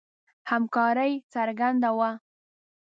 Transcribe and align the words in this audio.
همکاري 0.51 1.13
څرګنده 1.33 1.89
وه. 1.99 2.09